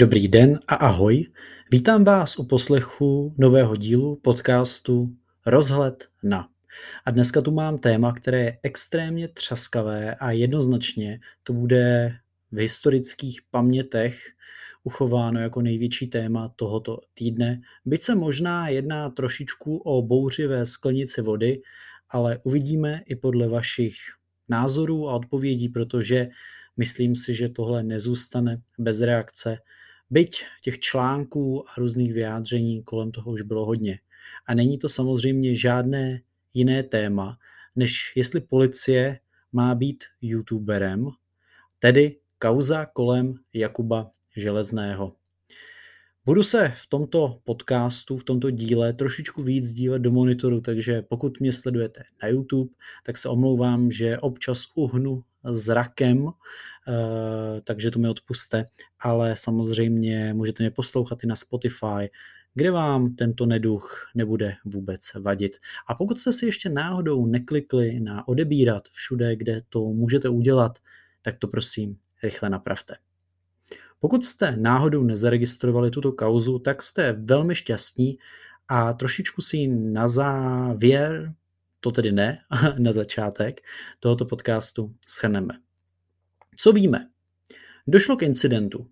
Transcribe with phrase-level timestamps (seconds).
[0.00, 1.26] Dobrý den a ahoj.
[1.70, 5.16] Vítám vás u poslechu nového dílu podcastu
[5.46, 6.48] Rozhled na.
[7.04, 12.16] A dneska tu mám téma, které je extrémně třaskavé a jednoznačně to bude
[12.52, 14.20] v historických pamětech
[14.84, 17.60] uchováno jako největší téma tohoto týdne.
[17.84, 21.60] Byť se možná jedná trošičku o bouřivé sklenici vody,
[22.10, 23.96] ale uvidíme i podle vašich
[24.48, 26.28] názorů a odpovědí, protože
[26.76, 29.58] myslím si, že tohle nezůstane bez reakce
[30.10, 33.98] Byť těch článků a různých vyjádření kolem toho už bylo hodně.
[34.46, 36.20] A není to samozřejmě žádné
[36.54, 37.38] jiné téma,
[37.76, 39.20] než jestli policie
[39.52, 41.08] má být youtuberem,
[41.78, 45.14] tedy kauza kolem Jakuba Železného.
[46.24, 51.40] Budu se v tomto podcastu, v tomto díle trošičku víc dívat do monitoru, takže pokud
[51.40, 52.70] mě sledujete na YouTube,
[53.04, 56.30] tak se omlouvám, že občas uhnu zrakem,
[57.64, 58.66] takže to mi odpuste,
[59.00, 62.10] ale samozřejmě můžete mě poslouchat i na Spotify,
[62.54, 65.56] kde vám tento neduch nebude vůbec vadit.
[65.88, 70.78] A pokud jste si ještě náhodou neklikli na odebírat všude, kde to můžete udělat,
[71.22, 72.96] tak to prosím rychle napravte.
[74.00, 78.18] Pokud jste náhodou nezaregistrovali tuto kauzu, tak jste velmi šťastní
[78.68, 81.34] a trošičku si na závěr,
[81.80, 82.38] to tedy ne,
[82.78, 83.60] na začátek
[84.00, 85.67] tohoto podcastu schrneme.
[86.60, 87.08] Co víme?
[87.86, 88.86] Došlo k incidentu.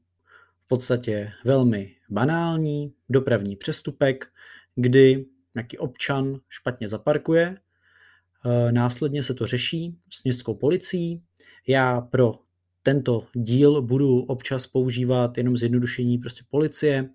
[0.65, 4.29] V podstatě velmi banální dopravní přestupek,
[4.75, 7.57] kdy nějaký občan špatně zaparkuje,
[8.45, 11.23] e, následně se to řeší s městskou policií.
[11.67, 12.39] Já pro
[12.83, 17.11] tento díl budu občas používat jenom zjednodušení prostě policie,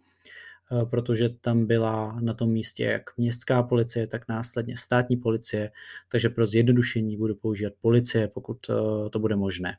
[0.72, 5.72] eh, protože tam byla na tom místě jak městská policie, tak následně státní policie,
[6.10, 9.78] takže pro zjednodušení budu používat policie, pokud eh, to bude možné.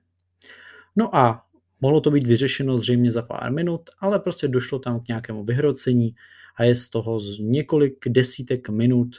[0.96, 1.44] No a
[1.80, 6.14] mohlo to být vyřešeno zřejmě za pár minut, ale prostě došlo tam k nějakému vyhrocení
[6.56, 9.16] a je z toho z několik desítek minut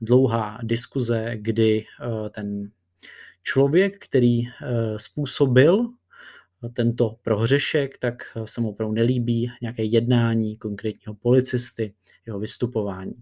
[0.00, 2.70] dlouhá diskuze, kdy eh, ten
[3.42, 4.42] člověk, který
[4.96, 5.88] způsobil
[6.72, 11.94] tento prohřešek, tak se mu opravdu nelíbí nějaké jednání konkrétního policisty,
[12.26, 13.14] jeho vystupování.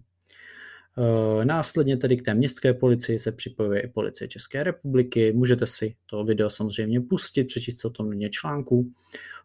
[0.97, 5.33] E, následně tedy k té městské policii se připojuje i policie České republiky.
[5.33, 8.91] Můžete si to video samozřejmě pustit, přečíst se o tom mě článku,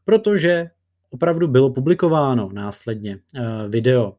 [0.04, 0.70] protože
[1.10, 4.16] opravdu bylo publikováno následně e, video.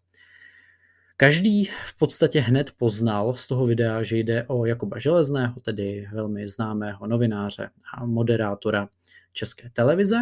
[1.17, 6.47] Každý v podstatě hned poznal z toho videa, že jde o Jakuba Železného, tedy velmi
[6.47, 8.89] známého novináře a moderátora
[9.33, 10.17] české televize.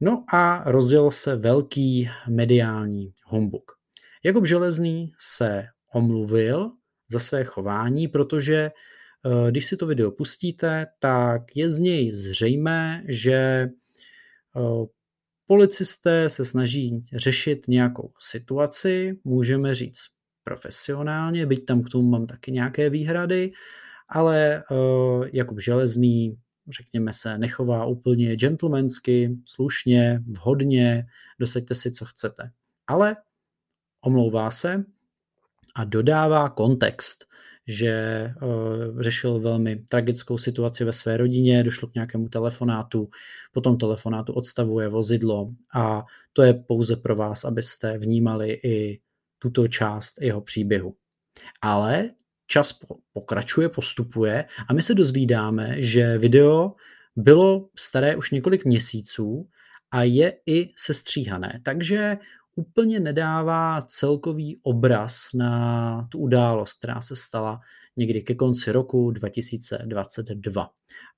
[0.00, 3.72] No a rozjel se velký mediální humbuk.
[4.22, 6.70] Jakub Železný se omluvil
[7.10, 13.04] za své chování, protože eh, když si to video pustíte, tak je z něj zřejmé,
[13.08, 13.70] že eh,
[15.46, 20.00] policisté se snaží řešit nějakou situaci, můžeme říct
[20.44, 23.52] profesionálně, byť tam k tomu mám taky nějaké výhrady,
[24.08, 31.06] ale eh, Jakub Železný řekněme se, nechová úplně gentlemansky, slušně, vhodně,
[31.40, 32.50] dosaďte si, co chcete.
[32.86, 33.16] Ale
[34.00, 34.84] omlouvá se
[35.76, 37.24] a dodává kontext,
[37.66, 43.10] že uh, řešil velmi tragickou situaci ve své rodině, došlo k nějakému telefonátu,
[43.52, 49.00] po tom telefonátu odstavuje vozidlo a to je pouze pro vás, abyste vnímali i
[49.38, 50.94] tuto část jeho příběhu.
[51.62, 52.10] Ale
[52.46, 52.80] čas
[53.12, 56.74] pokračuje, postupuje a my se dozvídáme, že video
[57.16, 59.48] bylo staré už několik měsíců
[59.90, 62.16] a je i sestříhané, takže
[62.56, 67.60] úplně nedává celkový obraz na tu událost, která se stala
[67.96, 70.70] někdy ke konci roku 2022.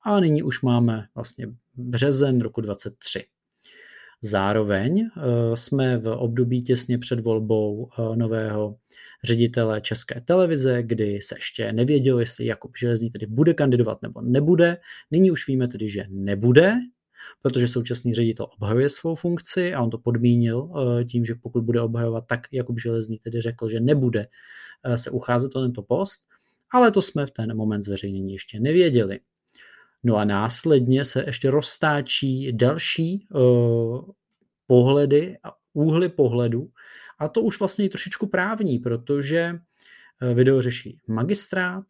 [0.04, 3.24] A nyní už máme vlastně březen roku 2023.
[4.22, 8.76] Zároveň eh, jsme v období těsně před volbou eh, nového
[9.24, 14.76] ředitele České televize, kdy se ještě nevědělo, jestli Jakub Železný tedy bude kandidovat nebo nebude.
[15.10, 16.74] Nyní už víme tedy, že nebude,
[17.42, 21.80] protože současný ředitel obhajuje svou funkci a on to podmínil eh, tím, že pokud bude
[21.80, 24.26] obhajovat, tak Jakub Železný tedy řekl, že nebude
[24.96, 26.20] se ucházet o tento post,
[26.72, 29.20] ale to jsme v ten moment zveřejnění ještě nevěděli.
[30.02, 34.04] No a následně se ještě roztáčí další uh,
[34.66, 36.70] pohledy a úhly pohledu
[37.18, 39.54] a to už vlastně je trošičku právní, protože
[40.22, 41.84] eh, video řeší magistrát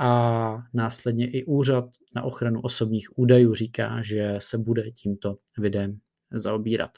[0.00, 5.98] a následně i úřad na ochranu osobních údajů říká, že se bude tímto videem
[6.30, 6.90] zaobírat.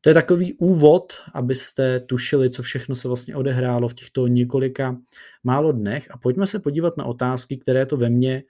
[0.00, 4.96] To je takový úvod, abyste tušili, co všechno se vlastně odehrálo v těchto několika
[5.44, 8.42] málo dnech a pojďme se podívat na otázky, které to ve mně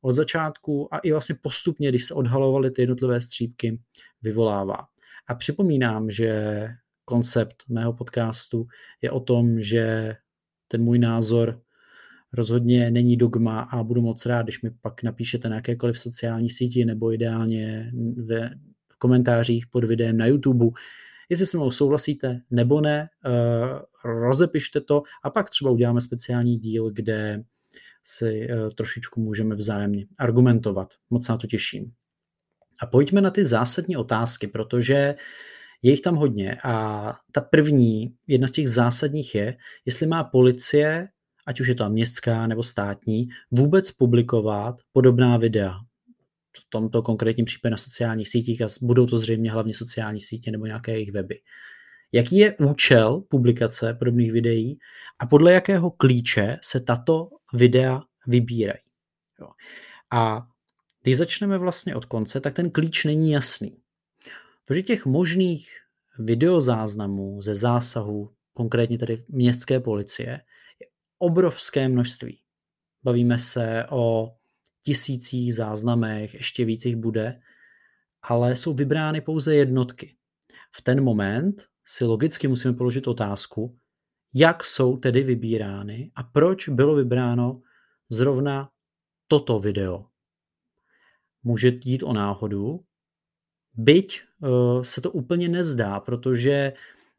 [0.00, 3.80] od začátku a i vlastně postupně, když se odhalovaly ty jednotlivé střípky,
[4.22, 4.76] vyvolává.
[5.28, 6.68] A připomínám, že
[7.04, 8.66] koncept mého podcastu
[9.02, 10.16] je o tom, že
[10.68, 11.60] ten můj názor
[12.36, 16.84] rozhodně není dogma a budu moc rád, když mi pak napíšete na jakékoliv sociální síti
[16.84, 17.92] nebo ideálně
[18.26, 18.50] ve
[18.98, 20.66] komentářích pod videem na YouTube,
[21.28, 23.30] jestli se mnou souhlasíte nebo ne, eh,
[24.04, 27.42] rozepište to a pak třeba uděláme speciální díl, kde
[28.04, 30.94] si eh, trošičku můžeme vzájemně argumentovat.
[31.10, 31.92] Moc na to těším.
[32.80, 35.14] A pojďme na ty zásadní otázky, protože
[35.82, 41.08] je jich tam hodně a ta první, jedna z těch zásadních je, jestli má policie,
[41.46, 45.78] ať už je to městská nebo státní, vůbec publikovat podobná videa.
[46.56, 50.66] V tomto konkrétním případě na sociálních sítích a budou to zřejmě hlavně sociální sítě nebo
[50.66, 51.40] nějaké jejich weby.
[52.12, 54.78] Jaký je účel publikace podobných videí
[55.18, 58.80] a podle jakého klíče se tato videa vybírají.
[59.40, 59.48] Jo.
[60.12, 60.46] A
[61.02, 63.76] když začneme vlastně od konce, tak ten klíč není jasný.
[64.64, 65.68] Protože těch možných
[66.18, 70.40] videozáznamů ze zásahu, konkrétně tedy městské policie,
[71.18, 72.38] obrovské množství.
[73.02, 74.34] Bavíme se o
[74.82, 77.40] tisících záznamech, ještě víc jich bude,
[78.22, 80.16] ale jsou vybrány pouze jednotky.
[80.76, 83.78] V ten moment si logicky musíme položit otázku,
[84.34, 87.62] jak jsou tedy vybírány a proč bylo vybráno
[88.08, 88.70] zrovna
[89.28, 90.06] toto video.
[91.42, 92.84] Může jít o náhodu,
[93.74, 96.72] byť uh, se to úplně nezdá, protože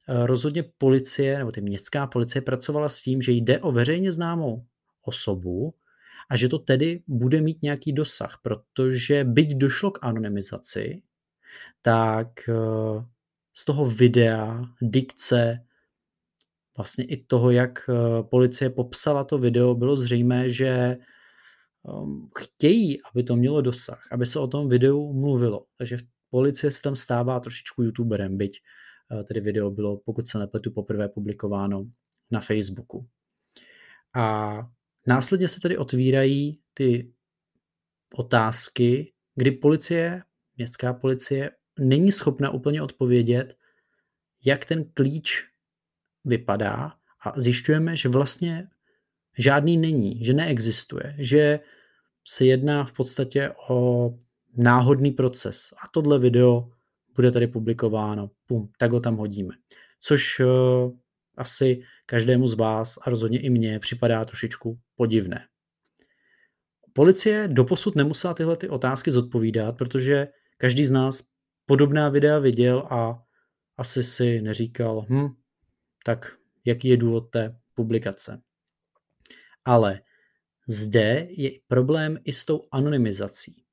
[0.07, 4.65] rozhodně policie, nebo ty městská policie pracovala s tím, že jde o veřejně známou
[5.01, 5.73] osobu
[6.29, 11.01] a že to tedy bude mít nějaký dosah, protože byť došlo k anonymizaci,
[11.81, 13.03] tak uh,
[13.53, 15.67] z toho videa, dikce,
[16.77, 20.97] vlastně i toho, jak eh, policie popsala to video, bylo zřejmé, že
[21.83, 25.65] um, chtějí, aby to mělo dosah, aby se o tom videu mluvilo.
[25.77, 25.97] Takže
[26.29, 28.86] policie se tam stává trošičku youtuberem, byť eh,
[29.27, 31.85] tedy video bylo, pokud se nepletu, poprvé publikováno
[32.31, 33.07] na Facebooku.
[34.15, 34.57] A
[35.07, 37.13] následně se tedy otvírají ty
[38.13, 40.23] otázky, kdy policie,
[40.57, 43.57] městská policie, není schopna úplně odpovědět,
[44.45, 45.45] jak ten klíč
[46.25, 46.93] vypadá
[47.25, 48.69] a zjišťujeme, že vlastně
[49.37, 51.59] žádný není, že neexistuje, že
[52.27, 54.09] se jedná v podstatě o
[54.57, 55.73] náhodný proces.
[55.83, 56.71] A tohle video
[57.17, 59.53] bude tady publikováno, pum, tak ho tam hodíme.
[59.99, 60.47] Což uh,
[61.37, 65.47] asi každému z vás a rozhodně i mně připadá trošičku podivné.
[66.93, 70.27] Policie doposud nemusela tyhle ty otázky zodpovídat, protože
[70.57, 71.23] každý z nás
[71.65, 73.23] podobná videa viděl a
[73.77, 75.27] asi si neříkal, hm,
[76.05, 78.41] tak jaký je důvod té publikace.
[79.65, 80.01] Ale
[80.67, 83.63] zde je problém i s tou anonymizací.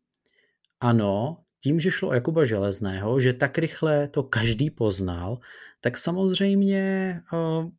[0.80, 5.38] Ano, tím, že šlo o Jakuba Železného, že tak rychle to každý poznal,
[5.80, 7.70] tak samozřejmě uh,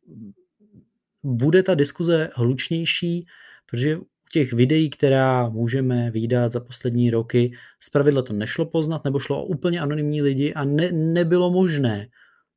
[1.22, 3.26] bude ta diskuze hlučnější,
[3.70, 9.18] protože u těch videí, která můžeme výdat za poslední roky, zpravidla to nešlo poznat, nebo
[9.18, 12.08] šlo o úplně anonymní lidi a ne, nebylo možné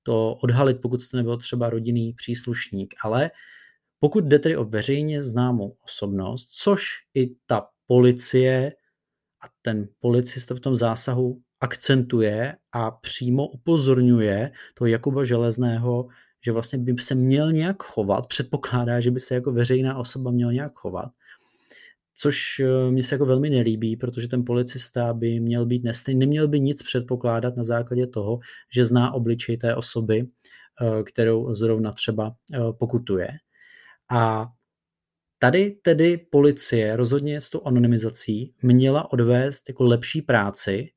[0.04, 2.94] to odhalit, pokud jste nebyl třeba rodinný příslušník.
[3.04, 3.32] Ale
[4.00, 8.74] pokud jde tedy o veřejně známou osobnost, což i ta policie
[9.44, 16.08] a ten policista v tom zásahu akcentuje a přímo upozorňuje toho Jakuba Železného,
[16.46, 20.54] že vlastně by se měl nějak chovat, předpokládá, že by se jako veřejná osoba měl
[20.54, 21.10] nějak chovat,
[22.14, 26.48] což eh, mi se jako velmi nelíbí, protože ten policista by měl být nestejný, neměl
[26.48, 28.40] by nic předpokládat na základě toho,
[28.74, 30.28] že zná obličej té osoby,
[30.82, 33.28] eh, kterou zrovna třeba eh, pokutuje.
[34.12, 34.48] A
[35.40, 40.92] tady tedy policie rozhodně s tou anonymizací měla odvést jako lepší práci,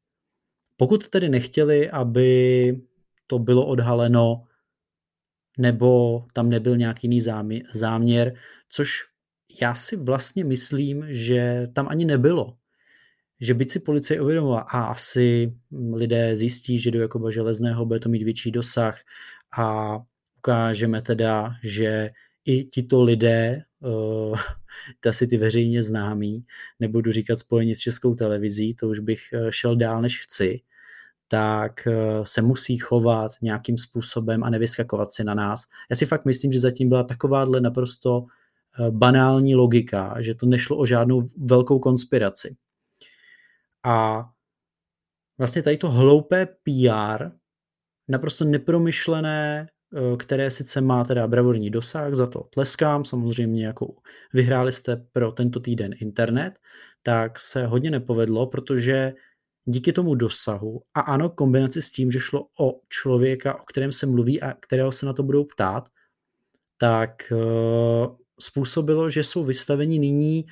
[0.76, 2.80] pokud tedy nechtěli, aby
[3.26, 4.44] to bylo odhaleno
[5.58, 7.20] nebo tam nebyl nějaký jiný
[7.72, 8.34] záměr,
[8.68, 8.90] což
[9.60, 12.56] já si vlastně myslím, že tam ani nebylo.
[13.40, 15.52] Že byť si policie uvědomila, a asi
[15.92, 19.00] lidé zjistí, že do Jakoba Železného bude to mít větší dosah
[19.58, 19.98] a
[20.38, 22.10] ukážeme teda, že
[22.44, 23.62] i tito lidé,
[24.32, 24.38] uh,
[25.08, 26.44] asi ty veřejně známí,
[26.80, 30.60] nebudu říkat spojení s českou televizí, to už bych eh, šel dál, než chci,
[31.28, 35.64] tak eh, se musí chovat nějakým způsobem a nevyskakovat si na nás.
[35.90, 38.26] Já si fakt myslím, že zatím byla takováhle naprosto
[38.78, 42.56] Eh, banální logika, že to nešlo o žádnou velkou konspiraci.
[43.84, 44.28] A
[45.38, 47.30] vlastně tady to hloupé PR,
[48.08, 49.71] naprosto nepromyšlené, eh,
[50.18, 53.94] které sice má teda bravurní dosah, za to tleskám, samozřejmě jako
[54.32, 56.58] vyhráli jste pro tento týden internet,
[57.02, 59.12] tak se hodně nepovedlo, protože
[59.64, 64.06] díky tomu dosahu a ano, kombinaci s tím, že šlo o člověka, o kterém se
[64.06, 65.88] mluví a kterého se na to budou ptát,
[66.78, 70.46] tak uh, způsobilo, že jsou vystaveni nyní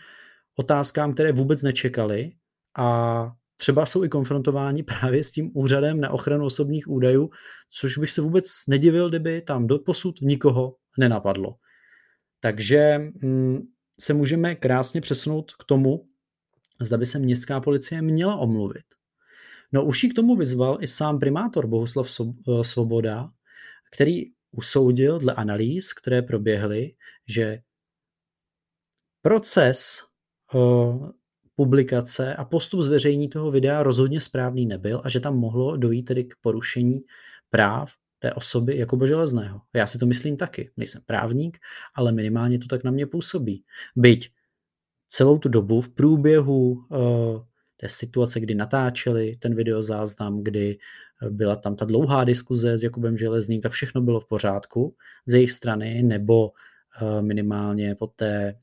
[0.56, 2.32] otázkám, které vůbec nečekali
[2.78, 7.30] a třeba jsou i konfrontováni právě s tím úřadem na ochranu osobních údajů,
[7.70, 11.54] což bych se vůbec nedivil, kdyby tam do posud nikoho nenapadlo.
[12.40, 13.60] Takže mm,
[14.00, 16.08] se můžeme krásně přesunout k tomu,
[16.80, 18.84] zda by se městská policie měla omluvit.
[19.72, 23.30] No už ji k tomu vyzval i sám primátor Bohuslav eh, Svoboda,
[23.92, 26.94] který usoudil dle analýz, které proběhly,
[27.28, 27.58] že
[29.22, 30.02] proces
[30.54, 31.10] uh,
[31.60, 36.24] publikace a postup zveřejní toho videa rozhodně správný nebyl a že tam mohlo dojít tedy
[36.24, 37.00] k porušení
[37.50, 39.60] práv té osoby jako Železného.
[39.74, 40.70] Já si to myslím taky.
[40.76, 41.58] Nejsem právník,
[41.94, 43.64] ale minimálně to tak na mě působí.
[43.96, 44.30] Byť
[45.08, 47.44] celou tu dobu v průběhu uh,
[47.76, 50.78] té situace, kdy natáčeli ten videozáznam, kdy
[51.22, 55.34] eh, byla tam ta dlouhá diskuze s Jakubem Železným, tak všechno bylo v pořádku z
[55.34, 58.54] jejich strany, nebo uh, minimálně po té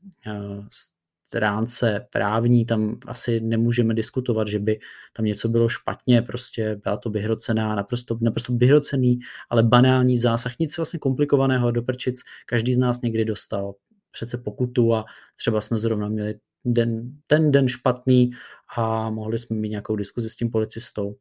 [1.28, 4.80] stránce právní tam asi nemůžeme diskutovat, že by
[5.12, 9.18] tam něco bylo špatně, prostě byla to vyhrocená, naprosto, naprosto vyhrocený,
[9.50, 13.74] ale banální zásah, nic vlastně komplikovaného do prčic, každý z nás někdy dostal
[14.10, 15.04] přece pokutu a
[15.36, 18.30] třeba jsme zrovna měli den, ten den špatný
[18.76, 21.16] a mohli jsme mít nějakou diskuzi s tím policistou.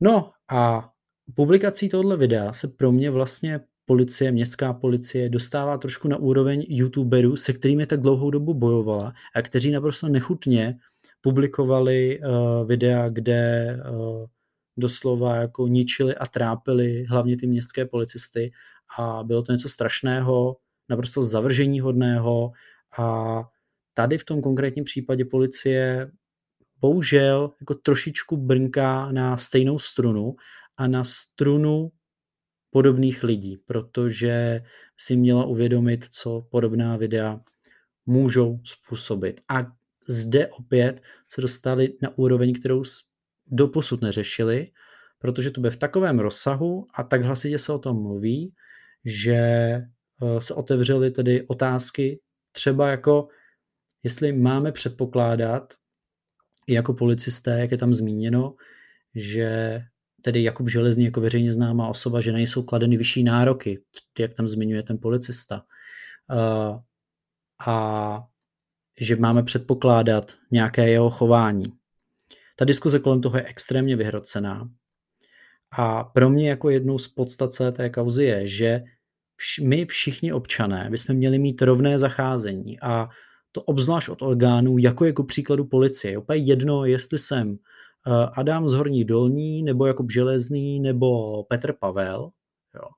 [0.00, 0.90] No a
[1.34, 7.36] publikací tohle videa se pro mě vlastně policie, městská policie dostává trošku na úroveň youtuberů,
[7.36, 10.78] se kterými tak dlouhou dobu bojovala a kteří naprosto nechutně
[11.20, 14.26] publikovali uh, videa, kde uh,
[14.76, 18.52] doslova jako ničili a trápili hlavně ty městské policisty.
[18.98, 20.56] A bylo to něco strašného,
[20.88, 22.52] naprosto zavržení hodného
[22.98, 23.42] a
[23.94, 26.10] tady v tom konkrétním případě policie
[26.80, 30.36] bohužel jako trošičku brnká na stejnou strunu
[30.76, 31.90] a na strunu
[32.72, 34.62] podobných lidí, protože
[34.96, 37.40] si měla uvědomit, co podobná videa
[38.06, 39.40] můžou způsobit.
[39.48, 39.66] A
[40.08, 42.82] zde opět se dostali na úroveň, kterou
[43.46, 44.70] doposud neřešili,
[45.18, 48.54] protože to bude v takovém rozsahu a tak hlasitě se o tom mluví,
[49.04, 49.84] že eh,
[50.38, 52.20] se otevřely tedy otázky
[52.52, 53.28] třeba jako,
[54.02, 55.74] jestli máme předpokládat,
[56.68, 58.54] jako policisté, jak je tam zmíněno,
[59.14, 59.80] že
[60.22, 63.80] tedy Jakub Železný jako veřejně známá osoba, že na něj jsou kladeny vyšší nároky,
[64.18, 65.62] jak tam zmiňuje ten policista.
[67.66, 68.24] A
[69.00, 71.72] že máme předpokládat nějaké jeho chování.
[72.56, 74.70] Ta diskuze kolem toho je extrémně vyhrocená.
[75.78, 78.82] A pro mě jako jednou z podstat té kauzy je, že
[79.38, 83.08] vš- my všichni občané bychom měli mít rovné zacházení a
[83.52, 86.10] to obzvlášť od orgánů, jako jako příkladu policie.
[86.10, 87.58] Je úplně jedno, jestli jsem
[88.32, 92.30] Adam z Horní Dolní, nebo Jakub Železný, nebo Petr Pavel.
[92.74, 92.88] Jo.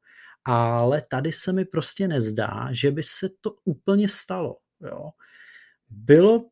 [0.45, 4.57] Ale tady se mi prostě nezdá, že by se to úplně stalo.
[4.81, 5.11] Jo.
[5.91, 6.45] Bylo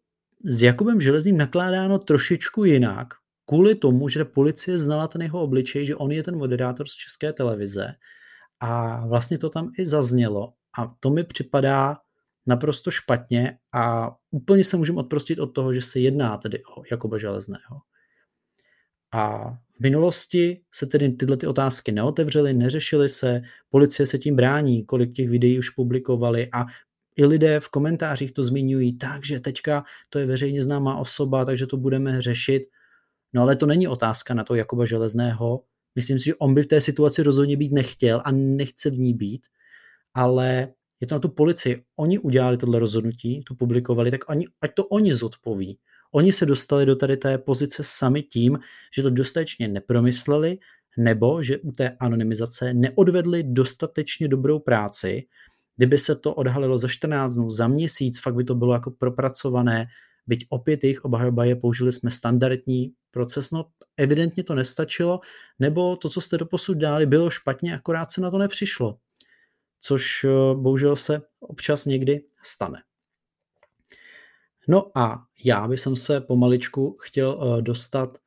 [0.44, 3.08] s Jakubem Železným nakládáno trošičku jinak,
[3.46, 7.32] kvůli tomu, že policie znala ten jeho obličej, že on je ten moderátor z české
[7.32, 7.86] televize
[8.60, 11.96] a vlastně to tam i zaznělo a to mi připadá
[12.46, 17.18] naprosto špatně a úplně se můžeme odprostit od toho, že se jedná tedy o Jakuba
[17.18, 17.80] Železného.
[19.12, 24.84] A v minulosti se tedy tyhle ty otázky neotevřely, neřešily se, policie se tím brání,
[24.84, 26.64] kolik těch videí už publikovali a
[27.16, 31.76] i lidé v komentářích to zmiňují, takže teďka to je veřejně známá osoba, takže to
[31.76, 32.62] budeme řešit.
[33.32, 35.64] No ale to není otázka na to Jakuba Železného.
[35.94, 39.14] Myslím si, že on by v té situaci rozhodně být nechtěl a nechce v ní
[39.14, 39.46] být,
[40.14, 40.68] ale
[41.00, 41.82] je to na tu policii.
[41.96, 45.78] Oni udělali tohle rozhodnutí, to publikovali, tak oni, ať to oni zodpoví.
[46.12, 48.58] Oni se dostali do tady té pozice sami tím,
[48.94, 50.58] že to dostatečně nepromysleli,
[50.96, 55.24] nebo že u té anonymizace neodvedli dostatečně dobrou práci.
[55.76, 59.86] Kdyby se to odhalilo za 14 dnů, za měsíc, fakt by to bylo jako propracované,
[60.26, 63.66] byť opět jejich obhajoba je, použili jsme standardní proces, no
[63.96, 65.20] evidentně to nestačilo,
[65.58, 68.98] nebo to, co jste doposud dali, bylo špatně, akorát se na to nepřišlo.
[69.80, 72.82] Což eh, bohužel se občas někdy stane.
[74.68, 78.18] No a já bych se pomaličku chtěl eh, dostat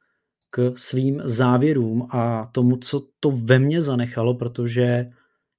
[0.49, 5.11] k svým závěrům a tomu, co to ve mně zanechalo, protože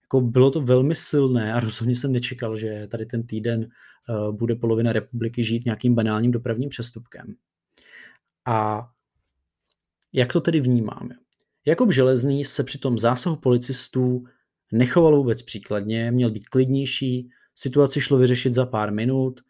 [0.03, 4.55] jako bylo to velmi silné a rozhodně jsem nečekal, že tady ten týden eh, bude
[4.55, 7.35] polovina republiky žít nějakým banálním dopravním přestupkem.
[8.47, 8.89] A
[10.13, 11.15] jak to tedy vnímáme?
[11.67, 14.25] Jakub Železný se při tom zásahu policistů
[14.73, 19.41] nechoval vůbec příkladně, měl být klidnější, situaci šlo vyřešit za pár minut,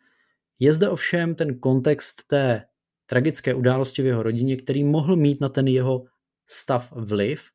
[0.58, 2.64] je zde ovšem ten kontext té
[3.06, 6.04] tragické události v jeho rodině, který mohl mít na ten jeho
[6.46, 7.50] stav vliv,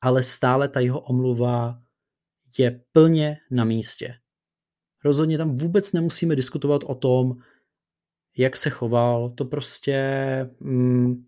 [0.00, 1.82] ale stále ta jeho omluva
[2.58, 4.14] je plně na místě.
[5.04, 7.36] Rozhodně tam vůbec nemusíme diskutovat o tom,
[8.36, 9.30] jak se choval.
[9.30, 10.00] To prostě
[10.60, 11.26] mm,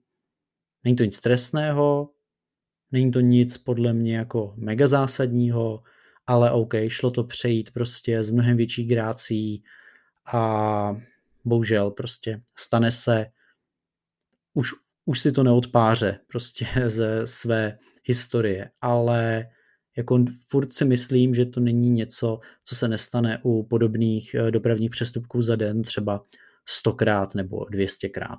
[0.85, 2.11] není to nic stresného,
[2.91, 5.83] není to nic podle mě jako mega zásadního,
[6.27, 9.65] ale OK, šlo to přejít prostě z mnohem větší grácí
[10.27, 10.97] a
[11.45, 13.27] bohužel prostě stane se,
[14.55, 14.71] už,
[15.05, 19.47] už si to neodpáře prostě ze své historie, ale
[19.97, 24.91] jako furt si myslím, že to není něco, co se nestane u podobných eh, dopravních
[24.91, 26.25] přestupků za den třeba
[26.69, 28.39] stokrát nebo dvěstěkrát.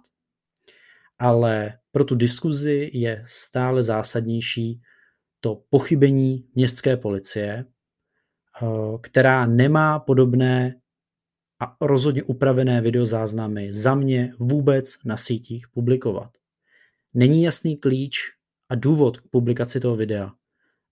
[1.20, 4.82] Ale pro tu diskuzi je stále zásadnější
[5.40, 8.66] to pochybení městské policie, eh,
[9.02, 10.75] která nemá podobné
[11.63, 16.29] a rozhodně upravené videozáznamy za mě vůbec na sítích publikovat.
[17.13, 18.17] Není jasný klíč
[18.70, 20.32] a důvod k publikaci toho videa.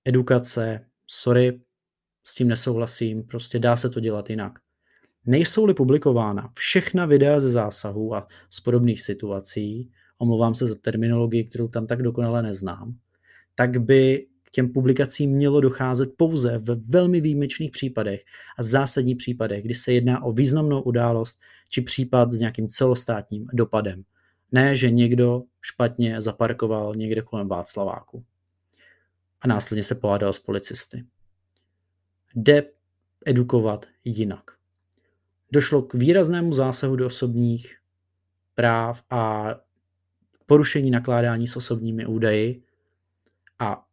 [0.05, 1.61] Edukace, sorry,
[2.23, 4.59] s tím nesouhlasím, prostě dá se to dělat jinak.
[5.25, 11.67] Nejsou-li publikována všechna videa ze zásahů a z podobných situací, omlouvám se za terminologii, kterou
[11.67, 12.95] tam tak dokonale neznám,
[13.55, 18.23] tak by těm publikacím mělo docházet pouze v velmi výjimečných případech
[18.57, 21.39] a zásadních případech, kdy se jedná o významnou událost
[21.69, 24.03] či případ s nějakým celostátním dopadem.
[24.51, 28.23] Ne, že někdo špatně zaparkoval někde kolem Václaváku
[29.41, 31.05] a následně se pohádal s policisty.
[32.35, 32.63] Jde
[33.25, 34.51] edukovat jinak.
[35.51, 37.77] Došlo k výraznému zásahu do osobních
[38.55, 39.55] práv a
[40.45, 42.63] porušení nakládání s osobními údaji
[43.59, 43.85] a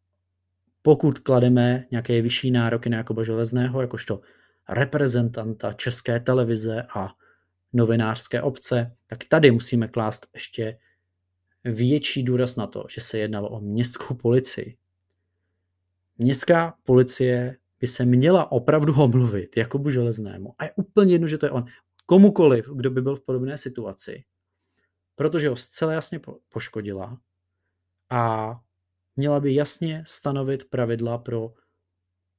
[0.83, 4.21] pokud klademe nějaké vyšší nároky na Jakoba Železného, jakožto
[4.69, 7.09] reprezentanta české televize a
[7.73, 10.79] novinářské obce, tak tady musíme klást ještě
[11.65, 14.77] větší důraz na to, že se jednalo o městskou policii.
[16.19, 20.55] Městská policie by se měla opravdu omluvit Jakobu Železnému.
[20.59, 21.65] A je úplně jedno, že to je on.
[22.07, 24.25] Komukoliv, kdo by byl v podobné situaci,
[25.15, 27.19] protože ho zcela jasně poškodila
[28.11, 28.55] a
[29.19, 31.55] měla by jasně stanovit pravidla pro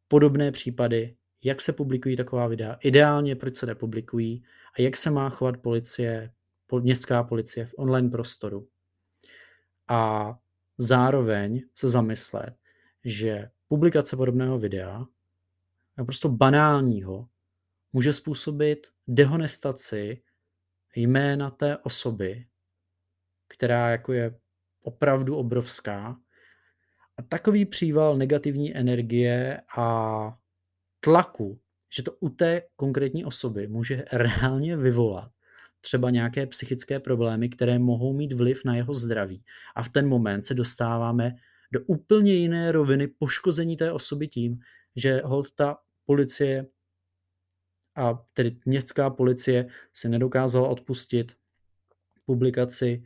[0.08, 4.44] podobné případy, jak se publikují taková videa, ideálně proč se nepublikují
[4.78, 6.34] a jak se má chovat policie,
[6.82, 8.68] městská policie v online prostoru.
[9.88, 10.34] A
[10.78, 12.56] zároveň se zamyslet,
[13.06, 15.06] že publikace podobného videa,
[15.98, 17.28] naprosto banálního,
[17.94, 20.22] může způsobit dehonestaci
[20.96, 22.46] jména té osoby,
[23.48, 24.40] která jako je
[24.82, 26.20] opravdu obrovská
[27.20, 30.38] a takový příval negativní energie a
[31.00, 31.60] tlaku,
[31.96, 35.32] že to u té konkrétní osoby může reálně vyvolat
[35.82, 39.44] třeba nějaké psychické problémy, které mohou mít vliv na jeho zdraví.
[39.76, 41.36] A v ten moment se dostáváme
[41.72, 44.60] do úplně jiné roviny poškození té osoby tím,
[44.96, 46.68] že hold ta policie
[47.96, 51.36] a tedy městská policie se nedokázala odpustit
[52.26, 53.04] publikaci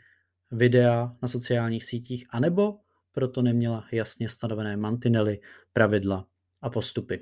[0.52, 2.83] videa na sociálních sítích, anebo
[3.14, 5.40] proto neměla jasně stanovené mantinely,
[5.74, 6.28] pravidla
[6.62, 7.20] a postupy.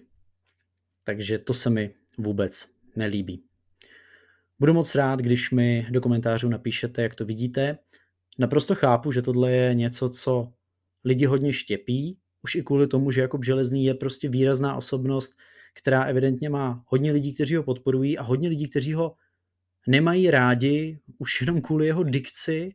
[1.04, 3.44] Takže to se mi vůbec nelíbí.
[4.60, 7.78] Budu moc rád, když mi do komentářů napíšete, jak to vidíte.
[8.40, 10.54] Naprosto chápu, že tohle je něco, co
[11.04, 15.38] lidi hodně štěpí, už i kvůli tomu, že Jakob Železný je prostě výrazná osobnost,
[15.74, 19.16] která evidentně má hodně lidí, kteří ho podporují a hodně lidí, kteří ho
[19.88, 22.70] nemají rádi už jenom kvůli jeho dikci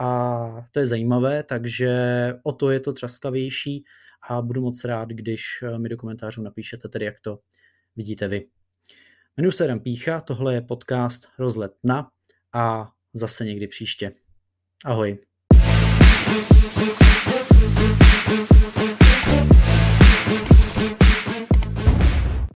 [0.00, 1.90] a to je zajímavé, takže
[2.42, 3.84] o to je to třaskavější
[4.28, 7.38] a budu moc rád, když eh, mi do komentářů napíšete tedy, jak to
[7.96, 8.48] vidíte vy.
[9.36, 12.10] Jmenuji se Adam Pícha, tohle je podcast Rozlet na
[12.54, 14.12] a zase někdy příště.
[14.84, 15.18] Ahoj.
[16.76, 17.05] thank you